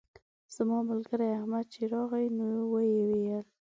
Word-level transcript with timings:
زما 0.55 0.77
ملګری 0.89 1.27
احمد 1.37 1.65
چې 1.73 1.81
راغی 1.93 2.27
نو 2.37 2.47
ویې 2.71 3.01
ویل. 3.11 3.45